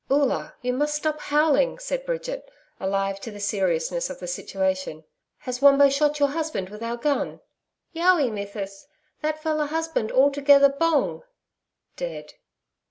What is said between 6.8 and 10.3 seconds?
our gun?' 'YOWI, Mithis. That feller husband